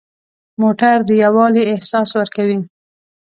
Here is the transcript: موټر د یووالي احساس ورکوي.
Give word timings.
موټر 0.61 0.95
د 1.09 1.09
یووالي 1.23 1.63
احساس 1.73 2.09
ورکوي. 2.19 2.59